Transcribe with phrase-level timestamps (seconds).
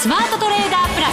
[0.00, 1.12] スマートトレーダープラス。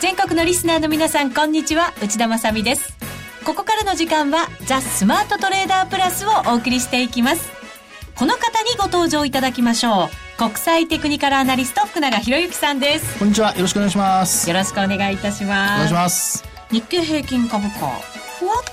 [0.00, 1.92] 全国のリスナーの皆さんこんにちは。
[2.00, 2.96] 内田まさです。
[3.44, 7.50] ここからの時間はザ・スマートトレーダープラスをお送りしていきます。
[8.14, 10.38] この方にご登場いただきましょう。
[10.38, 13.18] 国際テクニカルアナリスト福永博之さんです。
[13.18, 13.52] こんにちは。
[13.56, 14.48] よろしくお願いします。
[14.48, 15.72] よろしくお願いいたします。
[15.72, 16.44] お願いします。
[16.70, 18.19] 日経平均株価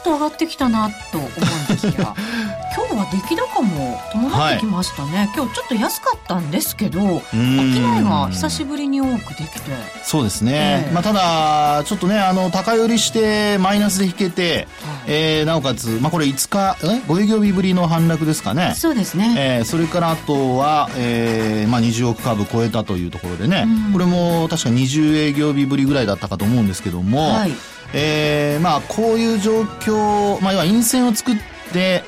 [0.07, 1.32] と上がってきたなと思うん
[1.68, 2.16] ですが
[2.78, 9.97] 今日は出来高も伴ってきましたね、はい、今日ちょっと安かったんですけど商いが久しぶりに多くできて。
[10.04, 14.66] そうですね、えー、まあ、ただちょっとねあの高売りしてマイナスで引けて、はい、
[15.07, 18.74] えー、なおかつ、まあ、これ5日え5営業日ぶりの反落ですかね。
[18.78, 27.52] そうですね、えー、それからあとは、えーまあ、20億株超えたというところでね、これも確か20営業日ぶりぐらいだったかと思うんですけども、はい
[27.93, 31.36] えー、まあこういう状況、まあ、要は陰線を作っ
[31.73, 32.03] て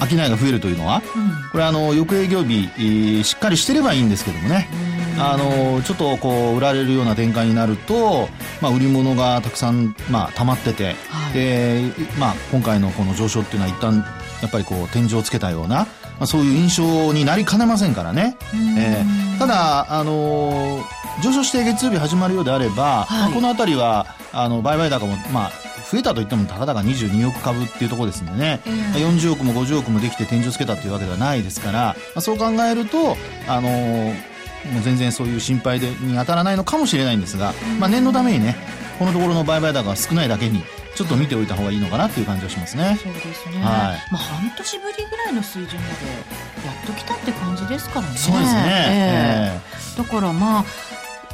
[0.00, 4.68] 商いが増えるというのは、うん、これあの翌営業日しっかりしてればいいんですけどもね。
[5.16, 8.28] あのちょっとこう売られるような展開になると、
[8.60, 11.82] まあ、売り物がたくさん、まあ、溜まってて、はい、で
[12.18, 14.04] まあ、今回のこの上昇っていうのは一旦
[14.42, 15.86] やっぱりこう天井をつけたような、
[16.18, 18.36] まあ、そういう印象になりかねませんからね、
[18.78, 20.80] えー、ただ、あの
[21.22, 25.50] 上昇して月曜日始まるようであれば、はい、まあ、この辺りはあの売買高も、まあ、
[25.90, 34.08] 増えたといってもたかだか22億株っていうところですんでね、えー、40億も50億もできて天井つけたっていうわけではないですから、まあ、そう考えると、あのー、
[34.72, 38.56] もう全然そういう心配でに当たらないのかもしれないんですが、まあ、念のためにね
[38.98, 40.62] このところの売買高が少ないだけに
[40.94, 42.98] ちょっと見ておいた方がいいのかなっていう感じはしますね。
[43.02, 43.56] そうですね。
[43.58, 44.12] はい。
[44.12, 48.16] まあ半年ぶりぐらいの水準までやっときたって感じですからね。
[48.16, 48.60] そうですね。
[48.66, 50.64] えー、だからまあ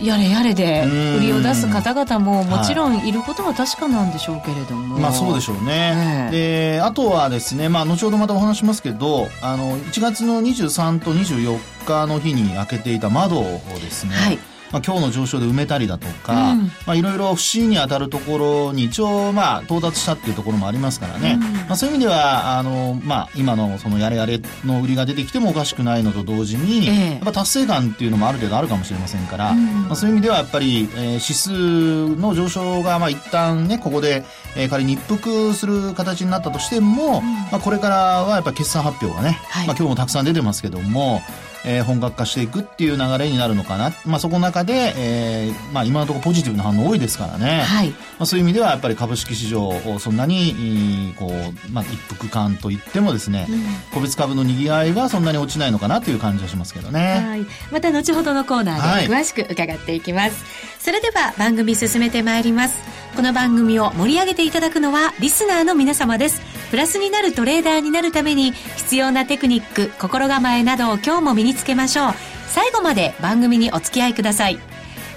[0.00, 0.84] やれやれで
[1.18, 14.38] 売りを出す方々ももちろんいることは確かなんでしょうけれども、はい、まあそうでしょうね、えー、であとはですね、まあ、後ほどまたお話しますけどあの1月の23と24日の日に開けていた窓をですね、はい
[14.72, 34.24] まあ、今日の上昇で埋めたりだとか、うん、まあ、いろいろ不審に当たるところに一応、まあ、到達したっていうところもありますからね、うん、まあ、そういう意味ではあの、まあ、今のそのやれやれの売りが出てきてもおかしくないのと同時に、えー、やっぱ達成感っていうのもある程度あるかもしれませんから、うん、まあ、そういう意味ではやっぱり、えー、指数の上昇がまあ一旦ねここで、
[34.56, 41.22] えー、仮に一服する形になったとしても、まあ、これからはやっぱ決算発表がね、はい、まあ、今日もたくさん出てますけども
[41.64, 43.92] えー、本格化していくっていう流れになるのかな。
[44.04, 47.62] まあ、そこの中で、えー、まあ、今のところポジティブな反応多いですからね。
[47.62, 47.90] はい。
[47.90, 57.24] まあ、そういう意味では、やっぱり株式市場をそんなに、こう、まあ、一服感といってもですね、うん、個別株の賑わいはそんなに落ちないのかなという感じはしますけどね。
[57.26, 57.46] はい。
[57.70, 60.30] また後ほどのコーナーで詳しく伺っていきます。
[60.30, 60.32] はい、
[60.80, 62.76] それでは番組進めてまいります。
[63.16, 66.49] この番組を盛り上げていただくのはリスナーの皆様です。
[66.70, 72.14] プラスになるトレーダーになるために必要なテクニック、心構えなどを今日も身につけましょう。
[72.46, 74.58] 最後まで番組にお付き合いください。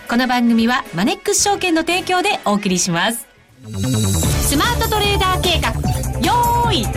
[0.09, 3.27] この番組はマネックス証券の提供でお送りします。
[3.61, 5.69] スマートトレーダー計画、
[6.21, 6.93] よーいドン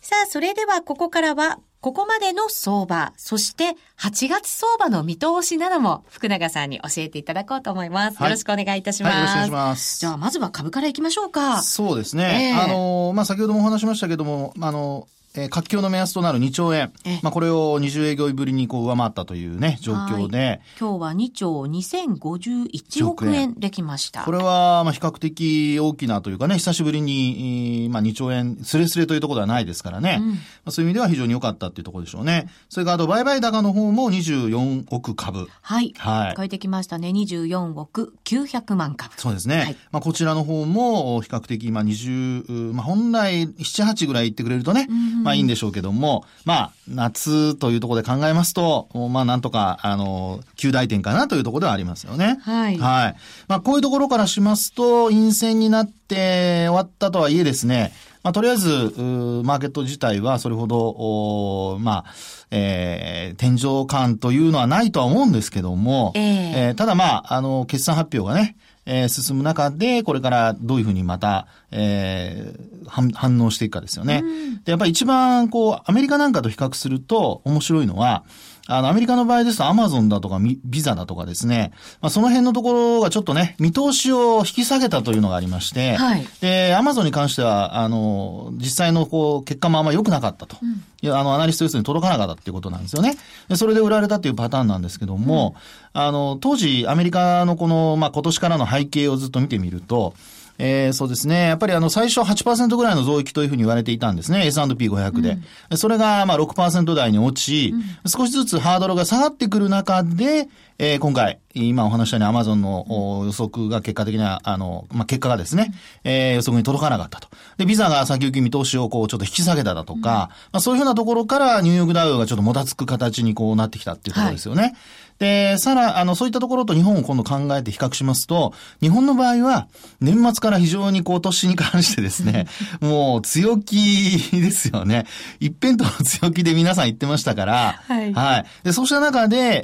[0.00, 8.18] さあ、それではここからはここまでの相場、そして8月相場の見通しなども福永さんに教えていただこうと思います。
[8.18, 9.16] はい、よろしくお願いいたします。
[9.16, 9.98] はい、よろしくお願いします。
[9.98, 11.60] じゃあ、まずは株からいきましょうか。
[11.60, 12.52] そうですね。
[12.54, 16.92] えー、あの、まあ、先ほどもお話しましたけども、あの、えー、活況の目安となる2兆円。
[17.22, 20.60] まあ、これを20営業日ぶりにこう上回ったというね、状況で。
[20.78, 24.24] 今日は2兆2051億円できました。
[24.24, 30.18] これは、まあ、比較的大きなというかね、久しぶりに、まあ、2兆円、スレスレというところではないですからね。
[30.20, 32.48] うん、まあ、そういう意味では非常に良かったっていうところでしょうね。
[32.68, 35.48] それから、あと、売買高の方も24億株。
[35.62, 35.94] はい。
[35.96, 36.34] はい。
[36.36, 37.08] 書いてきましたね。
[37.08, 39.14] 24億900万株。
[39.16, 39.56] そうですね。
[39.56, 52.38] はい、まあ、こちらの方も、比較的、まあ、20、まあ、本来、7、8ぐらい言ってくれるとね、うんまあいいんでしょうけども、まあ、夏というところで考えますと、まあなんとか、あの、旧大点かなというところではありますよね。
[52.42, 52.78] はい。
[52.78, 53.16] はい。
[53.48, 57.92] まあこういうところからしますと、陰線になって終わったとはいえですね、
[58.22, 62.14] まあとりあえず、マーケット自体はそれほど、おまあ、
[62.50, 74.22] えー、天井感というのはないとは思うんですけども、えー、えー、ただまあ、あの、決算発表がね、えー、進む中で、これからどういうふうにまた、えー、反応していくかですよね。
[74.64, 78.24] で、やっぱり一番、こう、アメリカなんかと比較すると面白いのは、
[78.66, 90.56] あの、アメリカの場合ですとアマゾンだとかビザだとかですね、まあ、その辺のところがちょっとね、見通しを引き下げたというのがありまして、はい、で、アマゾンに関しては、あの、実際のこう、結果もあんま良くなかったと。
[90.62, 93.16] うん、いや、あの、アナリスト予想に届かなかったっていうことなんですよね。
[93.48, 95.56] で、それで売られたっていうパターンなんですけども、
[95.94, 100.14] うん、あの、当時、アメリカのこの、まあ、今年からの背景をずっと見てみると、
[100.64, 101.48] えー、そうですね。
[101.48, 104.46] やっぱりあの、最初8%ぐらいの増益というふうに言われていたんですね。
[104.46, 105.38] S&P500 で。
[105.70, 110.46] うん、それがまあ6%台に落ち、うん、少しずつハードルが下がってくる中で、
[110.78, 115.72] えー、今回、今お話したようにアマゾンの予測が結果的には、あの、まあ、結果がですね、
[116.04, 117.28] えー、予測に届かなかったと。
[117.58, 124.62] で、ビザが先行き見通しをこう、ちょっと引き下げただとか、うん、まあ、そういうふうなところからニューヨークダウがちょっともたつく形にこうなってきたっていうところですよね。
[124.62, 124.74] はい
[125.22, 129.68] で、さら、あの、そういったところと日本を今度考えて比較しますと、日本の場合は、
[130.00, 132.46] 年末から非常にこう、年に関してですね、
[132.82, 135.06] もう強気ですよね。
[135.38, 138.12] 一辺倒の強気で皆さん言ってましたから、はい。
[138.12, 138.46] はい。
[138.64, 139.62] で、そうした中で、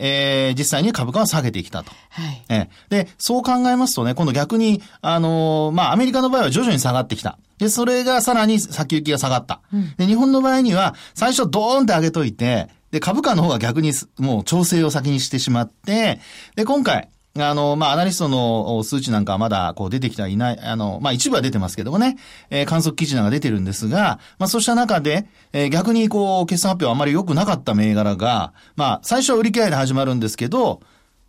[0.49, 1.93] えー、実際に株価は下げてきたと。
[2.11, 2.45] はい。
[2.49, 7.39] えー、で、そう考えますとね、今度逆に、あのー、まあ、アメリカの場合は徐々に下がってきた。
[7.59, 9.61] で、それがさらに先行きが下がった。
[9.73, 16.21] うん、で、日本の場合には、最初ドーンって上げといて、で、株価の方が逆にもう調整を先にしてしまって、
[16.57, 22.17] で、今回、あの、まあ、アナリストの数値なんかはまだ、こう、出てきてはいない、あの、まあ、一部は出てますけどもね、
[22.51, 30.81] えー、観測記事なんか出てるんですが、まあ、そうした中で、えー、逆に、こう、決算発表あまり良くなかった銘柄が、まあ、最初は売り切いで始まるんですけど、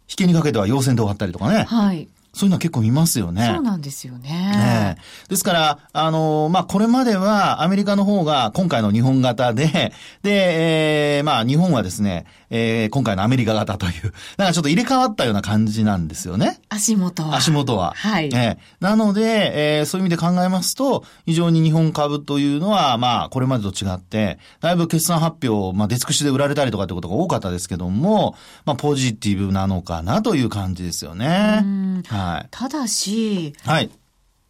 [0.09, 1.63] 引けにかけては陽線で終わったりとかね。
[1.63, 2.07] はい。
[2.39, 3.51] そういうのは結構見ますよね。
[3.53, 4.29] そうなんですよね。
[4.29, 4.95] ね
[5.27, 9.91] ですから、あのー、まあ、これまではアメリカの方が今回の日本型で、
[10.23, 16.61] で、えー、まあ、日本はですね、えー、今回のアメリカ型という、 なんかちょっと入れ替わったような感じなんですよね。
[16.69, 17.35] 足元は。
[17.35, 17.93] 足元は。
[17.97, 18.29] はい。
[18.33, 31.65] えー、なので、えー、そういう意味で考えますと、非常に日本株というのは、まあ、これまでと違って、だいぶ決算発表、まあ、出尽くしで売られたりとかってことが多かったですけども、まあ、ポジティブなのかなという感じですよね。
[32.07, 32.28] はい。
[32.51, 33.89] ただし、はい。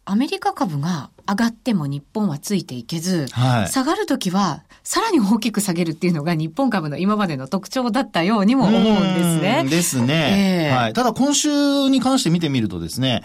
[0.06, 9.66] アメリカ株が上がっても日本はついていけず、はい、下がるときはさらに大きく下げるっていうのが日本株の今までの特徴だったようにも思うんですね。
[9.70, 10.92] ですね、えー、はい。
[10.94, 13.22] ただ今週に関して見てみるとですね、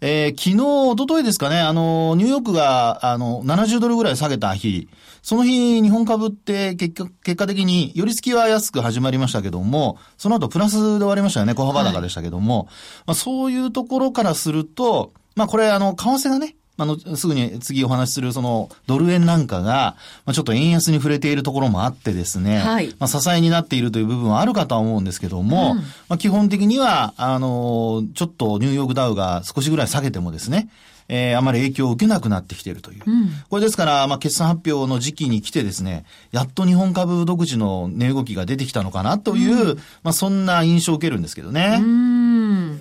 [0.00, 4.88] えー、昨日、一昨日ですかね、あの、ニューヨークが、あの、70ドルぐらい下げた日、
[5.22, 30.68] その日、日本株って結果結果的に、寄り付きは安く始まりましたけども、その後プラスで終わりましたよね、小幅高でしたけども、はい、まあ、そういうところからすると、まあこれあの、為替がね、あの、すぐに次お話しするそのドル円なんかが、まあ、ちょっと円安に触れているところもあってですね、はい、まあ、支えになっているという部分はあるかとは思うんですけども、うん、まあ、基本的には、あの、ちょっとニューヨークダウが少しぐらい下げてもですね、
[31.08, 33.02] えー、あまり影響を受けなくなってきているという。
[33.06, 41.78] うん、これですから、まあ、決算発表の時期に来てですね、やっと日本株独自の値動きが出てきたのかなという、うん、まあ、そんな印象を受けるんですけどね。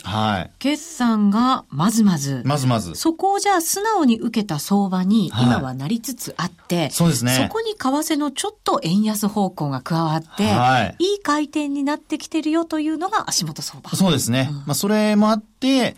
[0.04, 0.51] はい。
[0.60, 2.42] 決算がまずまず。
[2.45, 2.95] まずまず。
[2.95, 7.31] そこをじゃあ素直に受けた相場に今はなりつつあって、はい、そうですね。
[7.31, 13.92] そこに為替のちょっと円安方向が加わって、はい、いい回転になってきてるよというのが足元相場。
[13.92, 14.50] そうですね。
[14.51, 15.95] うん、まあ、それもあって、え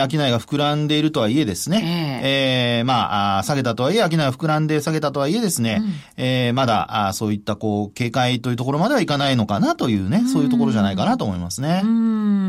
[0.00, 11.82] ー、商いが膨らんでいるとはいえですね、えー、えー、まあ、下げたとはいえ、商いが膨らんで下げたとはいえですね、うん、えー、まだ、あそういったこう、警戒というところまではいかないのかなというね、そういうところじゃないかなと思いますね。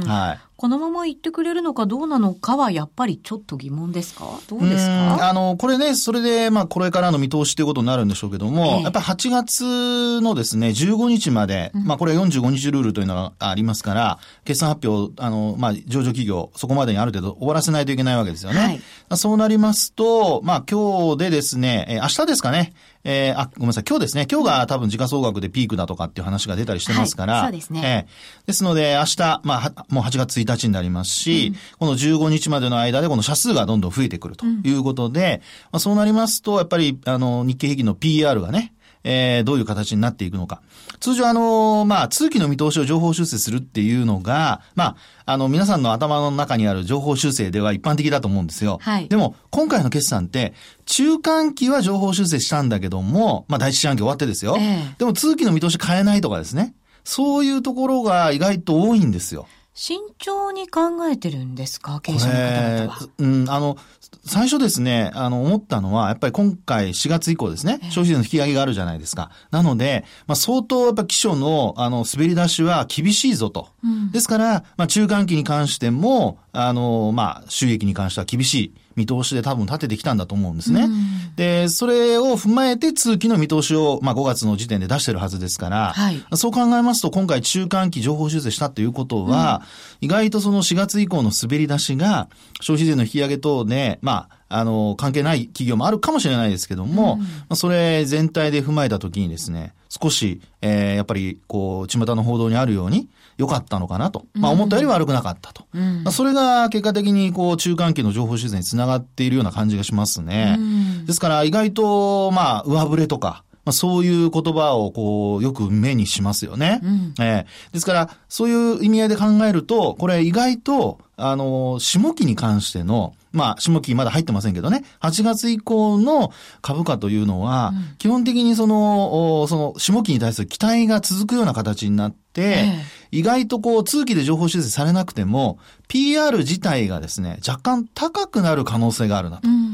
[0.06, 0.40] はい。
[0.60, 4.26] このまま言ってくれるのかどうなのかはやっぱりちょっと疑問ですか？
[4.50, 5.30] どうですか？
[5.30, 18.60] あの、これね、それで、まあ、これからの見通しということになるんでしょうけども、えー、やっぱり8月のですね、15日まで、うん、まあ、これは45日ルールというのがありますから、決算発表、あの、まあ、上場企業、そこまでにある程度終わらせないといけないわけですよね。
[18.60, 22.74] はい、そうなりますと、まあ、今日でですね、えー、明日ですかね、
[23.06, 28.08] えー、あ、ごめんなさい、今日ですね、今日が多分時価総額でピークだとかっていう話が出たりしてますから、はい、そうですね。
[28.10, 38.74] えー、ですので、明日、まあ、もう8月1日になりますし、うん、この15日までの間でこの社数がどんどん増えてくるということで、うん、まあ、そうなりますと、やっぱり、あの、日経平均の PR がね、
[39.06, 40.62] えー、どういう形になっていくのか。
[41.00, 48.80] 通常あの、まあ、通期の見通しを情報修正するっていうのが、まあ、あの、皆さんの頭の中にある情報修正では一般的だと思うんですよ。
[48.82, 49.08] はい。
[49.08, 50.54] でも、今回の決算って、
[50.86, 54.58] 中間期は情報修正したんだけども、まあ、第一四半期終わってですよ。
[54.60, 56.74] えー、でも、通期の見通し変えないとかですね。
[57.04, 59.48] そういうところが意外と多いんですよ。
[59.82, 62.02] 慎重に考えてるんですか？
[62.02, 63.00] 経営者の方々は。
[63.18, 63.78] うん、あの、
[64.26, 69.32] 最初ですね、あの、思ったのは、やっぱり今回4月以降ですね、消費税の引き上げがあるじゃないですか。
[69.52, 73.70] なので、まあ、相当やっぱ基礎の、あの、滑り出しは厳しいぞと。
[73.82, 78.74] うん、ですから、まあ、中間期に関しても、あの、まあ、収益に関しては厳しい。
[79.00, 80.84] 見通しで多分立ててきたんだと思うんですね。
[80.84, 89.62] うん、で、それを踏まえて通期の見通しを、まあ、5月の時点で出してるはずですから、はい、そう考えますと今回中間期情報修正したということは、
[90.02, 92.28] うん、意外とその4月以降の滑り出しが
[92.60, 103.08] 消費税の引き上げ等で、まあ、あの、関係ない企業もあるかもしれないですけども、うん、まあ、それ全体で踏まえたときにですね、少し、えー、やっぱり、こう、巷の報道にあるように、
[103.40, 104.26] 良かったのかなと。
[104.34, 105.64] まあ、思ったより悪くなかったと。
[105.74, 110.58] うん、まあ、それが結果的に、こう、中間期の情報修正につながっているような感じがしますね。
[110.60, 116.82] うん、ですから、意外と、まあ、上振れとか、まあ、そういう言葉をこう、よく目にしますよね。
[116.84, 126.32] うん、えー、ですから、そういう意味合いで考えると、これ意外と、あの、下期に関しての、まあ、下期まだ入ってませんけどね、8月以降の
[126.62, 139.48] 株価というのは、うん、基本的にその、その、下期に対する期待が続くような形になって、えー、意外とこう、通期で情報修正されなくても、PR 自体がですね、若干高くなる可能性があるなと。
[139.48, 139.70] うんうん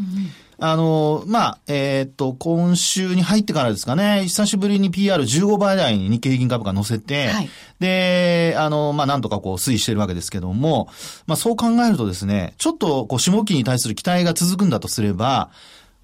[0.57, 7.49] あの、まあ、えー、っと、今週に入ってからですかね、久しぶりに PR15 倍台に日経平均株価乗せて、はい、
[7.79, 10.87] で、あの、まあ、なんとかこう推移してるわけですけども、
[11.27, 15.49] まあ、そう考えるとですね、ちょっとこう、下期に対する期待が続くんだとすれば、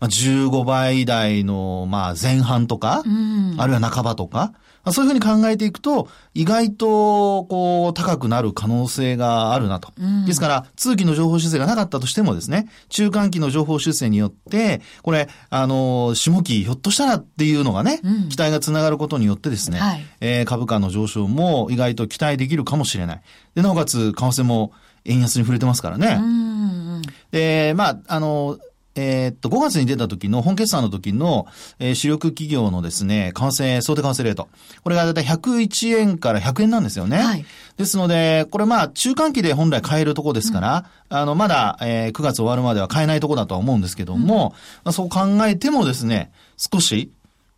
[0.02, 4.54] まあ、15倍台の、まあ、前半とか、うん、あるいは半ばとか、
[4.92, 9.94] そういうふうに考えていくと、意外と、こう、高くなる可能性があるなと。
[10.00, 23.22] うん、ですから、通期の情報修正がなかったとしてもですね、中間期の情報修正によって、これ、あの、下期ひょっとしたらっていうのがね、うん、期待がつながることによってですね、はい、えー、株価の上昇も意外と期待できるかもしれない。
[23.54, 24.72] で、なおかつ、為替も
[25.06, 26.18] 円安に触れてますからね。
[26.20, 28.58] うん、で、まあ、あの、
[28.96, 31.48] えー、っと、5月に出た時の、本決算の時の、
[31.80, 34.50] えー、主力企業のですね、為替、想定為替レート。
[34.84, 37.18] これがだいたい101円から100円なんですよね。
[37.18, 37.46] はい。
[37.78, 44.52] ですので、これまあ、中間期で本来買えるとこですから、うん、あの、まだ、えー、9月終わるまでは買えないとこだとは思うんですけども、うん、
[44.84, 47.12] まあ、そう考えてもですね、少し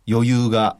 [0.08, 0.76] 余裕が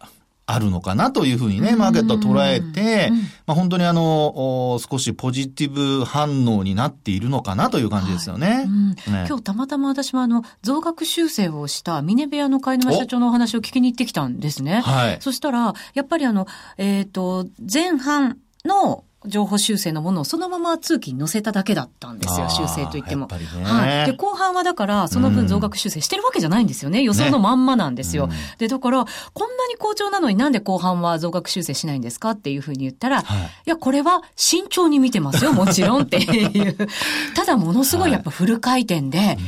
[0.46, 3.10] あるのかなというふうにね、マーケットを捉えて、
[3.46, 8.46] まあ、本当にあの、少しポジティブ反応になっているのかなという感じですよね。
[8.46, 8.94] はいうんね
[9.26, 14.80] 今日たまたま私もあの、増額修正をしたミネベアの貝沼社長のお話を聞きに行ってきたんですね。
[14.80, 15.16] はい。
[15.20, 16.46] そしたら、やっぱりあの、
[16.76, 23.26] えっ、ー、と、前半の情報修正のものをそのまま通期に載せただけだったんですよ、修正といっても。
[23.26, 24.06] ね、はい。
[24.06, 27.02] で、後半はだから、その分増額修正してるわけじゃないんですよね。
[27.02, 28.26] 予想のまんまなんですよ。
[28.26, 36.76] ね、で、だから、こんなに好調なのになんで後半は増額修正しないんですかっていうふうに言ったら、はい、いや、これは慎重に見てますよ、もちろんっていう。
[37.34, 39.38] ただ、ものすごいやっぱフル回転で、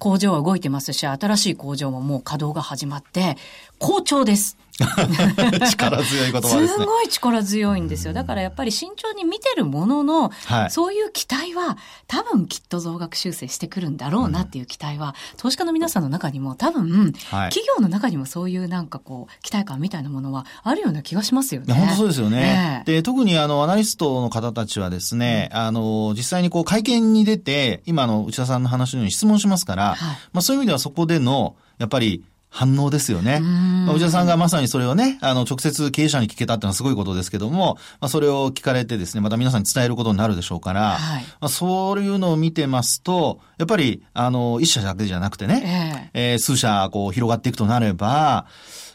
[0.00, 3.36] 工場は動いてますし、新しい工場ももう稼働が始まって、
[3.80, 4.58] 好調です。
[5.70, 6.68] 力強い言葉ですね。
[6.68, 8.12] すごい力強いんですよ。
[8.12, 21.74] だからやっぱり慎重に見てるものの、はい、そういう期待は多分きっと増額修正してくるんだろうなっていう期待は、うん、投資家の皆さんの中にも多分、はい、企業の中にもそういうなんかこう、期待感みたいなものはあるような気がしますよね。
[21.74, 22.82] 本当そうですよね。
[22.86, 33.40] で、特にあの、アナリストの方たちはですね、うん、あの、実際にこう会見に出て、今の内田さんの話のように質問しますから、はい、まあそういう意味ではそこでの、やっぱり反応ですよね。
[33.40, 48.46] まあ、内田さんがまさにそれをね、あの、直接経営者に聞けたってのはすごいことですけども、まあ、それを聞かれてですね、また皆さんに伝えることになるでしょうから、はい、まあ、そういうのを見てますと、やっぱり、あの、一社だけじゃなくてね、えー、えー、数社、こう、広がっていくとなれば、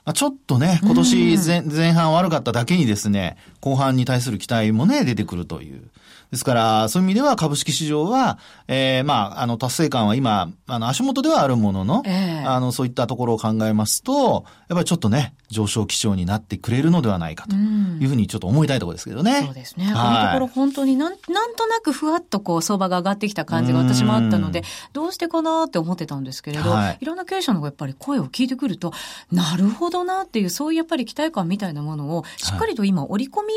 [0.04, 5.90] まあ、ちょっとね、今年前前半悪かっただけにですね、後半に対する期待もね、出てくるという。
[6.36, 19.44] ですから、そういう意味では株式市場は、えー、まあ、あの、達成感は今、あの、足元ではあるものの、えー、あの、そういったところを考えますと、やっぱりちょっとね、上昇基調になってくれるのではないかというふうにちょっと思いたいところですけどね。
[19.46, 19.86] そうですね。
[19.86, 28.92] はい、このところ本当になん、なんとなくふわっとこう、相場が上がってきた感じが私もあったので、どうしてかなって思ってたんですけれど、はい、いろんな経営者のやっぱり声を聞いてくると、
[29.32, 33.54] なるほどなっていう、そういうやっぱり期待感みたいなものを、しっかりと今織り込み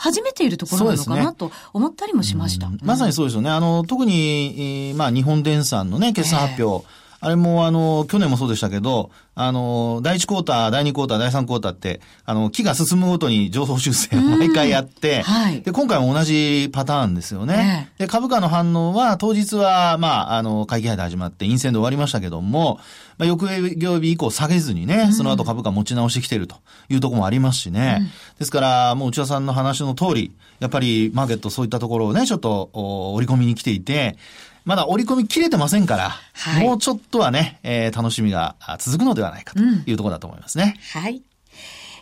[0.00, 2.70] 始めているところなのかなと思ったりもしました。
[2.82, 3.50] まさにそうですよね。
[3.50, 6.86] あの、特に、えー、まあ、日本電産のね、決算発表。
[6.86, 17.92] えーあれもあの、去年もそうでしたけど、あの、第1クォーター、第2クォーター、第3クォーターって、あの、木が進むごとに上昇修正を毎回やって、はい、で、今回も同じパターンですよね。
[17.98, 22.80] で、株価の反応は、当日は、まあ、あの、会期配で始まって、陰線で終わりましたけども、
[23.18, 26.56] まあ、翌営業日以降下げずにね、その後株価持ち直してきてると
[26.88, 27.98] いうところもありますしね。
[28.00, 28.06] うん、
[28.38, 32.70] ですから、もう内田さんの話の通り、やっぱりマーケットそういったところをね、ちょっと
[33.14, 34.16] 織り込みに来ていて、
[34.70, 40.78] まだ織り込み切れてませんから、はい、もうちょっとはね、えー、楽しみが続くのではないかというところだと思いますね。
[40.94, 41.24] うん、はい。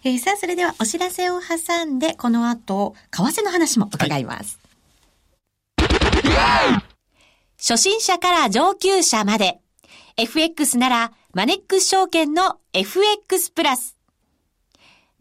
[0.05, 4.59] えー、さあ、それではお知らせを挟んで、この後、為替の話も伺います。
[5.79, 6.85] はい、
[7.57, 9.61] 初心者から上級者まで、
[10.19, 13.97] FX なら、マネックス証券の FX プラス。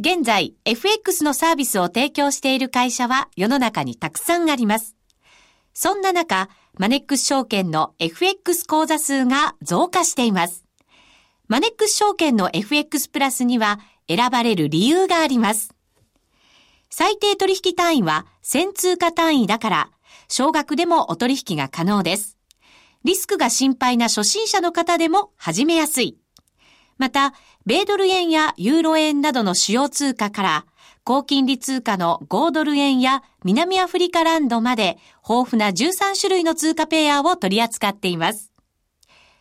[0.02, 4.98] 現在、FX のサービスを提供している会社は世の中にたくさんあります。
[5.74, 6.50] そんな中、
[6.80, 10.64] マネックス証券の FX 口座数が増加しています。
[11.48, 15.74] マネックス証券の FX プラスには選ばれる理由があります。
[16.92, 19.90] 最低取引単位は1000通貨単位だから、
[20.30, 22.38] 少額でもお取引が可能です。
[23.04, 26.18] リスクが心配な初心者の方でも始めやすい。
[27.00, 27.34] また、
[27.66, 30.66] 米ドル円やユーロ円などの主要通貨から、
[31.08, 38.52] 高金利通貨の5ドル円や南アフリカランドまで豊富な13種類の通貨ペアを取り扱っています。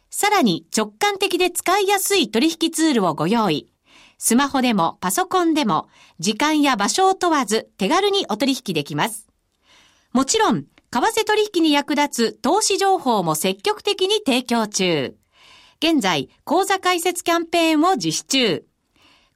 [0.09, 3.69] さらに直感的で使いやすい取引ツールをご用意。
[4.17, 5.89] スマホでもパソコンでも
[6.21, 9.27] 時間や場所を問わず手軽にお取引できます。
[10.13, 15.17] もちろん、為替取引に役立つ投資情報も積極的に提供中。
[15.83, 18.65] 現在、講座開設キャンペーンを実施中。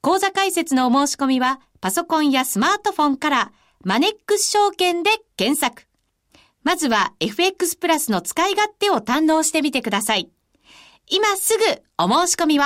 [0.00, 3.52] 講座開設のお申し込みはパソコンやスマートフォンから
[3.84, 5.86] マネックス証券で検索。
[6.62, 10.30] まずは FX プラスの使い勝手を堪能してみてください。
[11.08, 11.64] 今すぐ
[11.96, 12.62] お申し込みを。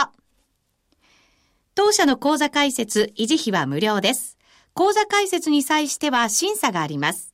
[1.76, 4.36] 当社の口座開設、維持費は無料です。
[4.74, 7.33] 口座開設に際しては審査があります。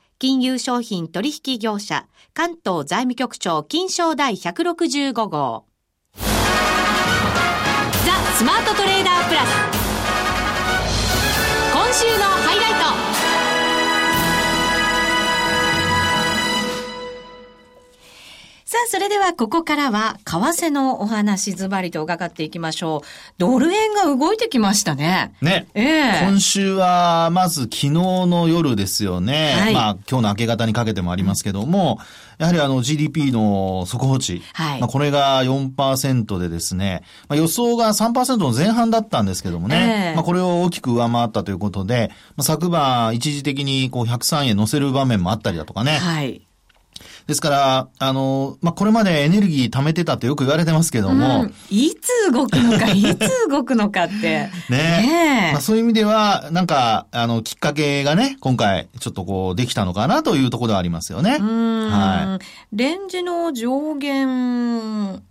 [0.21, 5.65] 金融商品取引業者、関東財務局長金賞第165号。
[6.13, 6.21] ザ・
[8.35, 9.49] スマートトレーダープラス。
[11.73, 13.00] 今週のハイライト。
[18.71, 23.07] さあ、それではここからは、為替のお話ズバリと伺っていきましょう。
[23.37, 25.33] ドル円が動いてきましたね。
[25.41, 25.67] ね。
[25.73, 29.55] ええー、今週は、まず昨日の夜ですよね。
[29.59, 31.99] はい、まあ、今日の明け方にかけてもありますけども、
[32.37, 34.41] やはりあの GDP の速報値。
[34.53, 34.79] はい。
[34.79, 40.11] まあ、これが4%でですね、まあ、予想が3%の前半だったんですけどもね。
[40.11, 45.97] えー、まあ、これを大きく上回ったということで、まあ、昨晩一時的にこう103円乗せる場面もあったりだとかね。
[45.97, 46.47] はい。
[47.31, 51.43] ですから、あの、まあ、これまでエネルギー貯めてたってよく言われてますけども。
[51.43, 54.49] うん、いつ動くのか、 いつ動くのかって。
[54.69, 61.37] ねねまあ、そういう意味では、なんか、あの、きっかけがね、今回、ちょっとこう、できたのかなというところではありますよね。
[61.39, 62.75] はい。
[62.75, 65.23] レンジの上限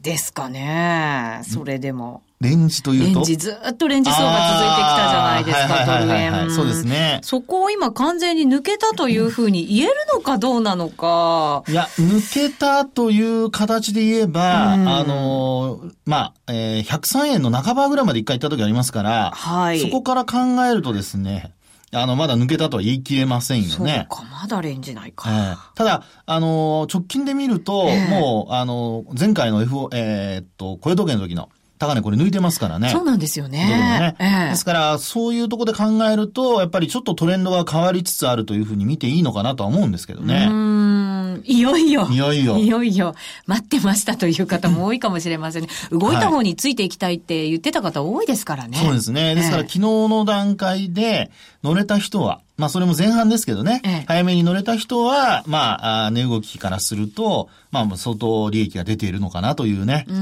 [0.00, 1.42] ですかね。
[1.44, 2.22] それでも。
[2.38, 3.20] レンジというと？
[3.20, 6.50] レンジ、ずっとレンジ相場続いてきたじゃないですか、ドル円。
[6.50, 7.20] そうですね。
[7.22, 11.64] そこを今完全に抜けたというふうに言えるのかどうなのか。
[11.66, 19.80] いや、抜けたという形で言えば、うん、あの、まあ、えー、103円の半ばぐらいまで一回行った時ありますから、はい。
[19.80, 21.54] そこから考えるとですね、
[21.92, 24.06] あの、まだ抜けたとは言い切れませんよね。
[24.10, 25.30] そうか、まだレンジないか。
[25.30, 32.88] えー、ただ、あの、直近で見ると、えー、もう、あの、前回の FO、えー、っと、雇用統計の時の、高値これ抜いてますからね。
[32.88, 33.58] そうなんですよね。
[33.58, 40.48] ねええ、ですから、そういうところで考えると、やっぱりちょっとトレンドが変わりつつあるというふうに見ていいのかなとは思うんですけどね。
[40.50, 41.42] うん。
[41.44, 42.08] いよいよ。
[42.10, 42.56] いよいよ。
[42.56, 43.14] いよいよ。
[43.46, 45.68] 待ってましたという方も多いかもしれませんね。
[45.92, 48.78] 動いた方についていきたいって言ってた方多いですからね。
[48.78, 49.34] そうですね。
[49.34, 51.30] ですから、昨日の段階で
[51.66, 60.12] 乗れた人は、まあそれも前半ですけどね、ええ、早めに乗れた人は、まあ、値動きからすると、まあ相当利益が出ているのかなというね、う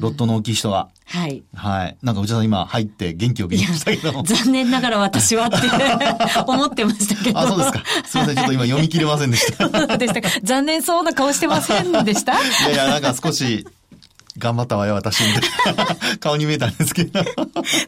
[0.00, 0.88] ロットの大きい人は。
[1.06, 1.42] はい。
[1.54, 1.96] はい。
[2.02, 4.22] なんか内田さん今入って元気を元気したけど。
[4.24, 5.56] 残念ながら私はって
[6.46, 7.38] 思ってましたけど。
[7.38, 7.82] あ、そうですか。
[8.04, 8.36] すいません。
[8.36, 9.68] ちょっと今読み切れませんでした。
[9.86, 10.28] そうでしたか。
[10.42, 12.32] 残念そうな顔してませんでした？
[12.34, 13.66] いやいや、なんか少し、
[14.38, 17.20] 頑張ったわよ、私、みたいな 顔に見えたんですけど。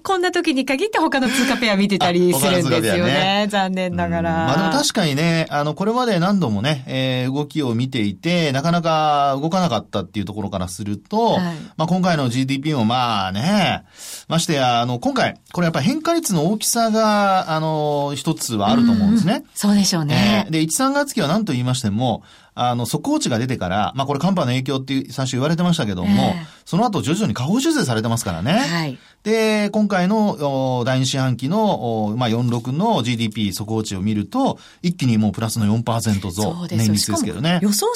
[0.02, 3.12] こんな時に限って他の通貨ペア見てたりするんですよね。
[3.12, 4.30] ね残念ながら。
[4.30, 11.40] まあでも確かにね、あの、これまで何度もね、えー、動きを見ていて、なかなか動かなかったっていうところからすると、はい、
[11.76, 13.84] まあ今回の GDP もまあね、
[14.28, 19.34] ましてや、あの、今回、これやっぱ変化率の大きさが、あの、一つはあると思うんですね。
[19.34, 20.44] うん、そうでしょうね。
[20.46, 22.22] えー、で、1、3月期は何と言いましても、
[22.54, 28.52] あの、速報値が出てから、まあこれ寒波の影響って最初言われてましたけども、えー、その後徐々に下方修正されてますからね。
[28.52, 28.96] はい。
[29.24, 37.58] で、今回の第二四半期の、まあ46の GDP 速報値を見ると、一気にもうプラスの4%増、年率ですけどね。
[37.60, 37.86] 予想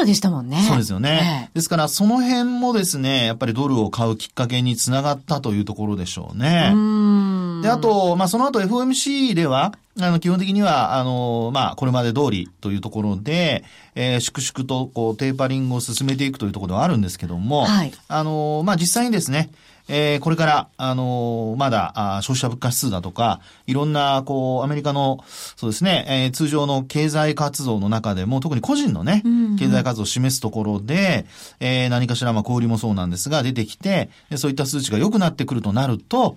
[0.00, 0.64] 3%でしたもんね。
[0.66, 1.46] そうですよね。
[1.46, 6.72] えー、ですからその辺もですね、やっぱりドルを買うきっかけにつながったというところでしょうね。
[6.74, 13.64] うで、あと、まあその後 FOMC では、あの、基本的には、あの、まあ、これまで通りというところで、
[13.96, 17.92] えー、粛々と、こう、テーパリングを進めていくというところではあるんですけども、はい。
[18.08, 19.50] あの、まあ、実際にですね、
[19.88, 25.24] えー、これから、あのー、まだあ、消費者物価指数だとか、いろんな、こう、アメリカの、
[25.56, 29.22] そうですね、えー、通常の経済活動の中でも、特に個人のね、
[29.58, 31.26] 経済活動を示すところで、
[31.60, 36.36] えー、何かしら、まあ、小売りもそうなんですが、出てきて、そういった数値が良くなってくるとなると、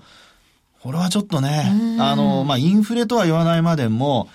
[0.81, 4.29] これはちょっとね、あの、まあ、インフレとは言わないまでも、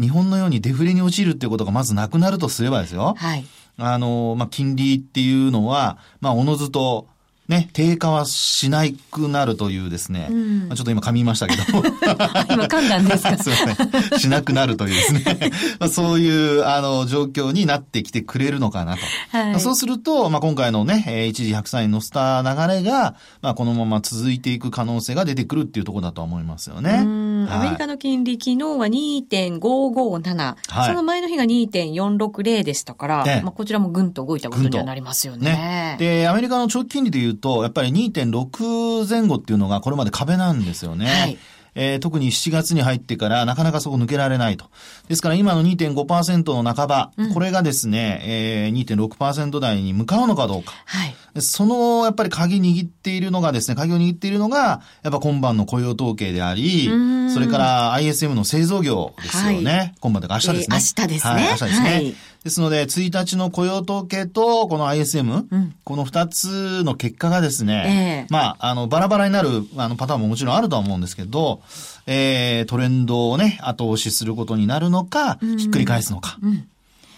[0.00, 3.14] 日本のようにデフレに陥るっていうことがまずなくなるとすればですよ。
[3.18, 3.44] はい。
[3.80, 7.06] あの、まあ、金利っていうのは、まあ、おのずと、
[7.48, 11.62] ね、低下はしないくなるというですね、うん、ちょっと今噛みましたけど。
[12.48, 13.36] 今噛んだんですか？
[13.38, 14.20] すいません。
[14.20, 15.50] しなくなるというですね、
[15.90, 19.00] そういう、あの、状況になってきてくれるのかなと。
[19.36, 27.00] はい、そうすると、まあ、今回のね、一時103円乗せた流れが、まあ、このまま続いていく可能性が出てくるっていうところだと思いますよね。
[27.48, 35.50] アメリカの金利、昨日は2.557、はい、その前の日が2.460でしたから、まあ、こちらもぐんと動いたことにはなりますよね。
[35.50, 35.96] ね。
[35.98, 41.06] で、アメリカの長期金利でいうと、やっぱり2.6前後っていうのがこれまで壁なんですよね。
[41.06, 41.38] はい
[41.74, 44.66] えー、特に7月に入ってからなかなかそこ抜けられないと。
[45.08, 50.72] ですから今の2.5%の半ば、うん、これがですね、えー、2.6%台に向かうのかどうか。
[50.86, 51.14] はい。
[51.40, 56.90] その、やっぱり鍵握っているのがですね、鍵を握っているのが、やっぱ今晩の雇用統計であり、
[57.32, 59.72] それから ISM の製造業ですよね。
[59.72, 60.76] はい、今晩というか明日ですね。
[60.76, 61.32] えー、明日ですね。
[61.32, 61.90] はい、明日ですね。
[61.90, 71.60] はいですので、1日の雇用統計と、この ISM、うん、この2つの結果がですね、えー、まあ、あの、バラバラになる、あの、パターンももちろんあるとは思うんですけど、
[72.06, 76.38] えー、トレンドをね、後押しすることになるのか、ひっくり返すのか。
[76.42, 76.66] うん、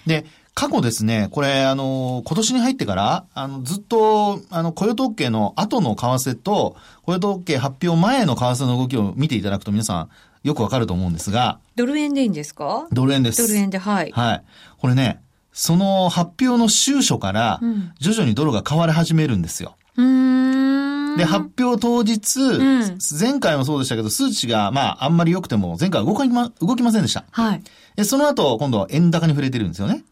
[0.06, 10.08] で、過去ですね、これ、あの、今年に入ってから、あの、ずっと、あの、雇用統計の後の為替と、雇用統計発表前の為替の動きを見ていただくと皆さん、
[10.42, 11.58] よくわかると思うんですが。
[11.76, 12.86] ドル円でいいんですか？
[12.92, 13.42] ドル円です。
[13.42, 14.10] ドル円で、はい。
[14.12, 14.44] はい。
[14.78, 15.20] これね、
[15.52, 17.60] その発表の終初から、
[18.00, 19.76] 徐々にドルが変わり始めるんですよ。
[19.96, 27.24] うん、で、発表当日、うん、前回もそうでしたけど、数値が、まあ、あんまり良くても、前回は動きま、動きませんでした。
[27.30, 27.62] はい。
[27.96, 30.02] で、その後、今度は円高に触れてるんですよね。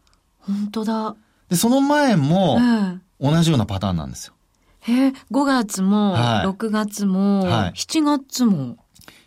[0.41, 1.15] 本当だ。
[1.49, 2.59] で、その前も、
[3.19, 4.33] 同じようなパターンなんですよ。
[4.81, 8.77] へえ、5月も、はい、6月も、はい、7月も。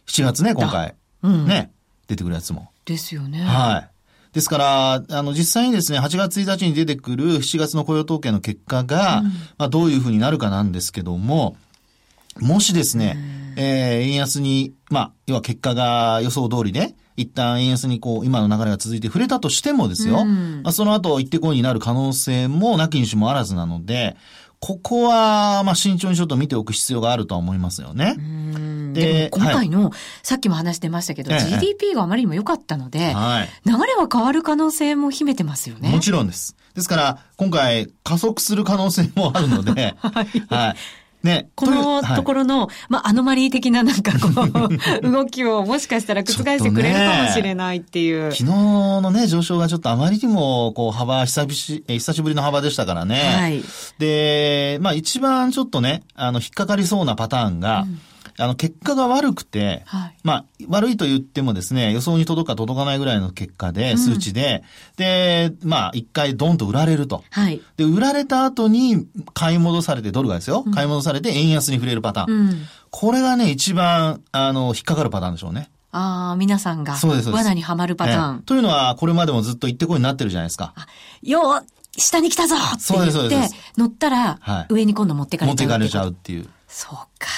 [0.07, 0.95] 7月ね、今回。
[1.23, 1.73] うん、ね、
[2.07, 2.71] 出てくるやつも。
[2.85, 3.43] ですよね。
[3.43, 3.91] はい。
[4.35, 9.27] ですから、あの、実際にですね、8月1日に出てくる7月の雇用統計の結果が、うん、
[9.59, 11.57] まあ、どういうふうになるかなんですけども、
[12.41, 13.17] もしですね、
[13.57, 24.17] えー、円安に、まあ、要は結果が予想通りね、一旦円安にこう、今の流れが続いて触れたとしてもですよ、うん、まあ、その後行ってこいになる可能性もなきにしもあらずなので、
[24.67, 28.17] ここは、まあ、慎重にちょっと見ておく必要があるとは思いますよね。
[28.95, 35.91] で今回の、はい、さっきも話してましたけど、ええ、GDP があまりにも良かったので、はい、流れは変わる可能性も秘めてますよね。
[35.91, 36.57] もちろんです。
[36.75, 40.77] ですから、今回加速する可能性もあるので、 はい、はい
[41.25, 41.49] ね。
[41.55, 44.29] このところの、はい、まあ、アノマリー的ななんかこ
[45.03, 48.29] う、動きをもしかしたら覆してくれるかもしれないっていう。
[48.29, 53.21] ね、 昨日のね、上昇がちょっとあまりにも、こう、幅、久し久しぶりの幅でしたからね。
[53.21, 53.63] はい。
[53.99, 58.01] で、まあ、一番ちょっとね、あの、引っかかりそうなパターンが、うん
[58.39, 64.65] あの、結果が悪くて、はい、まあ、悪いと言ってもですね、予想に届くか届かないぐらいの結果で、数値で、
[64.99, 67.23] うん、で、まあ、一回ドンと売られると。
[67.31, 67.61] はい。
[67.77, 72.33] で、売られた後に買い戻されて、ドルがですよ、うん、買い戻されて円安に触れるパターン。
[72.33, 75.71] うん、これがね、一番、あの、引っかかるパターンでしょうね。
[75.93, 76.97] ああ、皆さんが。
[76.97, 80.75] そうです、罠にはまるパターン、というのは、これまでもずっと言ってこいになってるじゃないですか。
[81.23, 81.63] よ
[81.97, 85.57] 下に来たぞって言って、乗ったら、上に今度持ってかれちゃう。
[85.57, 86.49] 持ってかれちゃうっていう。
[86.67, 87.29] そうか。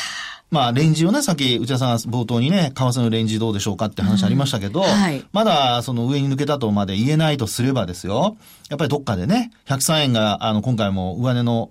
[0.51, 8.37] まあ、レンジをね、さっき内田さんが冒頭にね、為替のレンジどうでしょうかって話ありましたけど、うんはい、まだその上に抜けたとまで言えないとすればですよ、
[8.71, 11.71] やっぱりどっかでね、103円が、あの、今回も上値の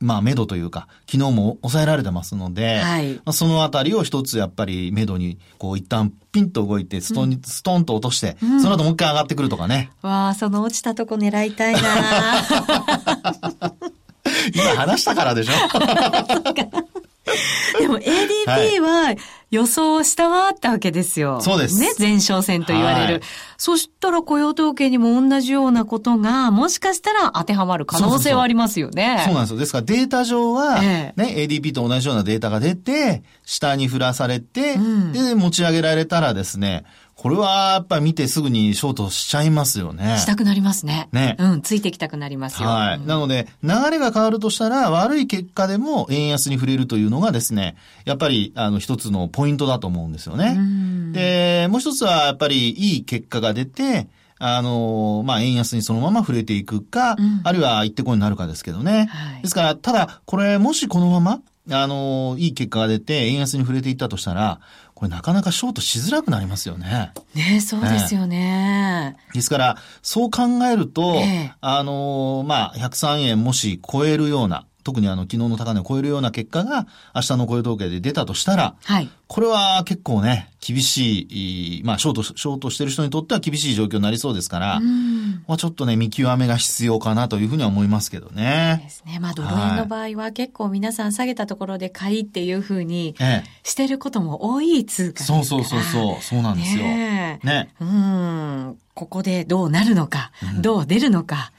[0.00, 9.90] まあ、目処というか、昨日も抑えられてますので、はい、まあ、そのあたりを一つやっぱり目処に、こう一旦ピンと動いて、ストン、うん、ストンと落として、うん、その後もう一回上がってくるとかね。
[10.02, 11.80] わあ、その落ちたとこ狙いたいな
[14.54, 15.52] 今話したからでしょ
[17.78, 19.14] でも ADP は
[19.50, 21.40] 予想を下回ったわけですよ。
[21.40, 21.78] そうです。
[21.80, 23.12] ね、前哨戦と言われる。
[23.14, 23.22] はい、
[23.56, 29.22] そしたら雇用統計にも同じようなことが、もしかしたら当てはまる可能性はありますよね。
[29.24, 29.58] そうなんですよ。
[29.58, 36.84] ですからデータ上は、ね、ええ、ADP と同じようなデータが出て、下に振らされて、うん、で、持ち上げられたらですね、
[37.18, 40.18] これはやっぱ見てすぐにショートしちゃいますよね。
[40.18, 41.08] したくなりますね。
[41.10, 41.34] ね。
[41.40, 42.68] うん、ついてきたくなりますよ。
[42.68, 42.98] はい。
[42.98, 50.56] うん、なので、流れが変わるとしたら、悪い結果でも円安に触れるというのがですね、やっぱり、あの、一つのポイントだと思うんですよね。
[51.12, 54.06] で、もう一つは、やっぱり、いい結果が出て、
[54.38, 59.06] あの、まあ、円安にそのまま触れていくか、うん、あるいは行ってこいになるかですけどね。
[59.10, 64.60] はい、ですから、ただ、これ、もしこのまま、あの、いい結果が出て、円安に触れていったとしたら、
[64.98, 67.12] これなかなかショートしづらくなりますよね。
[67.32, 69.16] ねそうですよね。
[69.32, 79.10] ですから、そう考えると、ええ、あの、まあ、103円もし超えるような、特にあの、昨日の高値を超えるような結果が、明日の雇用統計で出たとしたら、はい。
[79.26, 84.80] これは結構ね、厳しい、まあ、ショート、ショートしてる人にとっては厳しい状況になりそうですから、
[85.46, 88.80] まあ、ちょっとね、見極めが必要かなというふうには思いますけどね。
[88.82, 89.18] ですね。
[89.20, 93.14] まあ、ドル円の場合は結構皆さん下げたところで買いっていうふうに
[93.62, 96.84] してることも多い通貨ですから、そうそうそうそう、そうなんですよ。
[96.84, 97.40] ね。
[97.44, 97.88] ねうん。
[98.98, 101.52] ここでどうなるのか、うん、どう出るのか。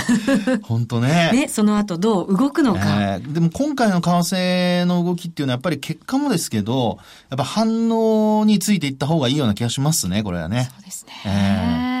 [0.62, 1.30] 本当ね。
[1.32, 2.80] ね、その後どう動くのか。
[2.82, 6.98] えー、でも今回の為替の動きっていうのはやっぱり結果もですけど、
[7.30, 10.68] やっぱ反応についていった方がいいような気がしますね、これはね。
[10.70, 11.12] そうですね。
[11.24, 11.91] えー、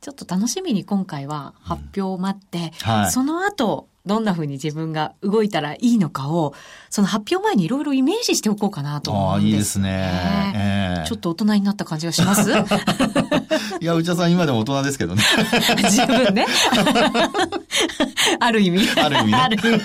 [0.00, 6.54] ちょっと楽しみに今回は発表を待って、うんはい、その後、どんな風に自分が動いたらいいのかを、
[6.90, 9.42] その発表前にいろいろイメージしておこうかなと思うんです。
[9.42, 12.48] ああ、いいですね、えー、ちょっと大人になった感じがします？
[13.80, 15.22] いや、内田さん今でも大人ですけどね。
[15.82, 16.46] 自分ね。
[18.38, 18.88] ある意味。
[19.00, 19.36] ある意味、ね。
[19.36, 19.82] ある意味。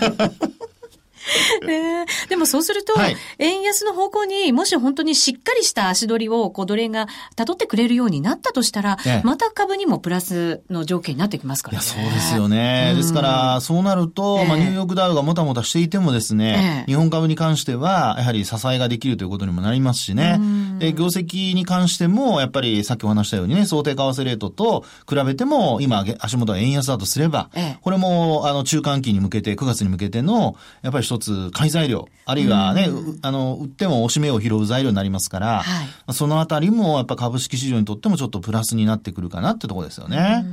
[1.67, 2.03] え。
[2.03, 11.83] ー、でもそうすると、はい、円安の方向にもし本当にしっかりした足取りを、こう、奴隷が辿ってくれるようになったとしたら、ええ、また株にもプラスの条件になってきますからね。
[11.83, 12.93] そうですよね。
[12.95, 20.39] ですから、そうなると、え、まあ、ニューヨークダウがもたもたしていてもですね、日本株に関しては、やはり支えができるということにもなりますしね。
[20.81, 32.89] で、業績に関しても、やっぱりさっきお話したようにね、想定為替レートと比べても、今、足元が円安だとすれば、これも、あの、中間期に向けて、9月に向けての、やっぱり一つ、買い材料、あるいはね、
[33.21, 40.43] あの、売っても押し目を拾う材料になりますから、はい、そのあたりもやっぱ株式市場にとってもちょっとプラスになってくるかなってところですよね。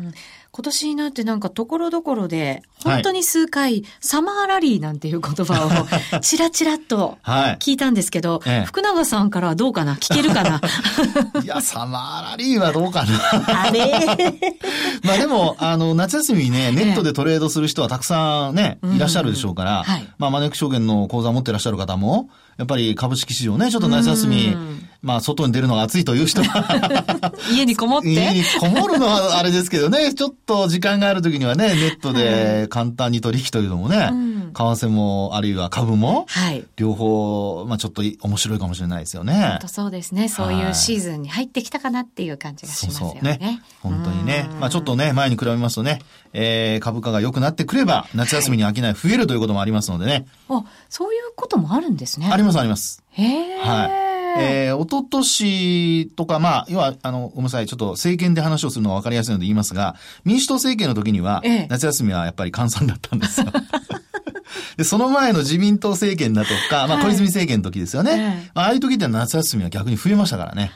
[0.50, 5.66] 今年になってなんかところどころで、本当に数回、はい、サマーラリーなんていう言葉
[6.14, 9.94] をちらちらっと聞いたんですけど、はい、福永さんからはどうかな？
[9.96, 10.60] 聞けるかな？
[11.44, 13.12] いや、サマーラリーはどうかな？
[13.66, 14.00] あれ？
[15.04, 24.56] まあでも、あの、夏休みにね、ネットでトレードする人はたくさんね、いらっしゃるでしょうから、はい、まあマネック証券の口座を持ってらっしゃる方も、やっぱり株式市場ね、ちょっと夏休み、
[25.00, 28.08] まあ、外に出るのが暑いという人は 家にこもって？
[28.08, 39.34] 家にこもるのはあれですけどね、ちょっと時間がある時にはね、ネットで簡単に取引というのもね、うん、為替も、あるいは株も、はい、両方、まあちょっと面白いかもしれないですよね。
[39.34, 40.28] 本当そうですね。
[40.28, 43.14] そういうシーズンに入ってきたかなっていう感じがしますよね。
[43.14, 43.62] そうそうね。
[43.82, 44.48] 本当にね。
[44.60, 46.00] まあちょっとね、前に比べますとね、
[46.32, 50.26] えー、株価が良くなってくれば、夏休みに商い増えるということもありますのでね。
[50.48, 52.28] あ、そういうこともあるんですね。
[52.32, 53.04] ありますあります。
[53.10, 53.58] へえ。
[53.60, 54.17] はい。
[54.38, 63.46] えー、おととしとか、まあ、要は、あの、ごめんなさい、ちょっと政権で話をするのが分かりやすいので言いますが、民主党政権の時には、夏休みはやっぱり閑散だったんですよ。
[64.76, 68.10] で、その前の自民党政権だとか、まあ小泉政権の時ですよね。
[68.12, 70.72] はい、ああいう時って夏休みは逆に増えましたからね。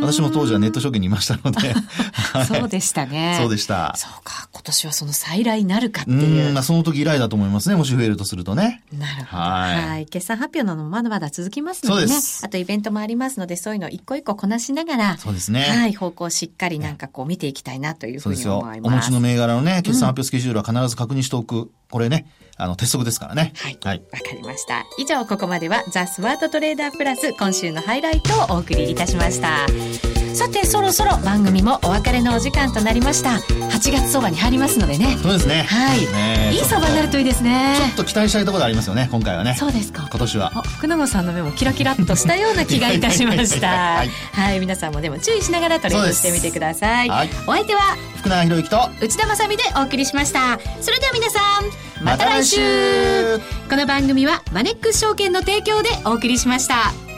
[0.00, 1.74] 私も当時はネット証券にいましたので。
[2.48, 3.36] そうでしたね。
[3.38, 3.94] そうでした。
[3.96, 4.48] そうか。
[4.52, 6.48] 今年はその再来になるかっていう。
[6.48, 7.76] うん、まあその時以来だと思いますね。
[7.76, 8.82] もし増えるとするとね。
[8.92, 9.42] なるほど。
[9.42, 9.88] はい。
[9.88, 10.06] はい。
[10.06, 12.08] 決算発表なのもまだまだ続きますのでね。
[12.08, 12.44] そうです。
[12.46, 15.18] あとイベントもありますので、そういうの一個一個こなしながら。
[15.18, 15.62] そうですね。
[15.62, 15.94] はい。
[15.94, 18.64] 方向をしっかりなんかこう見ていきたいなというふうに思います。
[18.64, 18.88] そうですよ。
[18.88, 21.70] お持ちの銘柄のね、決算発表スケジュールは必ず確認しておく。
[21.90, 23.52] これね、あの、鉄則ですからね。
[23.56, 23.78] はい。
[23.82, 24.02] はい。
[24.12, 24.84] わかりました。
[24.98, 30.21] 以上、ここまではザ・スマートトレーダープラス今週のハイライトをお送りいたしました。
[30.34, 33.30] さて、そろそろ番組もお別れのお時間となりました。
[33.30, 35.18] 8月相場に入りますのでね。
[35.22, 35.62] そうですね。
[35.68, 36.00] はい。
[36.00, 37.76] ね、いい相場になるといいですね。
[37.76, 39.54] ちょっと期待したいところありますよね、今回はね。
[39.58, 40.08] そうですか。
[40.10, 40.50] 今年は。
[40.78, 43.68] 福永さんの目もキラキラっとしたような気がいたしました。
[43.68, 44.60] はい、はい。
[44.60, 47.08] 皆さんもでも注意しながらトレードしてみてください。
[47.08, 47.80] はい、お相手は、
[48.16, 50.58] 福永博之と内田まさでお送りしました。
[50.80, 57.11] それでは皆さん、また来週この番組はマネックス証券の提供でお送りしました。